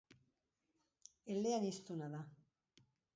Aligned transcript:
Eleaniztuna 1.35 2.09
da. 2.15 2.23